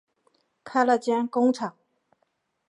[0.63, 1.77] 开了间工厂